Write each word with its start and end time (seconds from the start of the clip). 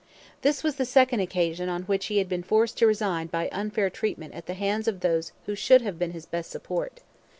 This 0.41 0.63
was 0.63 0.77
the 0.77 0.85
second 0.87 1.19
occasion 1.19 1.69
on 1.69 1.83
which 1.83 2.07
he 2.07 2.17
had 2.17 2.27
been 2.27 2.41
forced 2.41 2.75
to 2.79 2.87
resign 2.87 3.27
by 3.27 3.49
unfair 3.51 3.91
treatment 3.91 4.33
at 4.33 4.47
the 4.47 4.55
hands 4.55 4.87
of 4.87 5.01
those 5.01 5.31
who 5.45 5.53
should 5.53 5.83
have 5.83 5.99
been 5.99 6.09
his 6.09 6.25
best 6.25 6.49
support. 6.49 7.01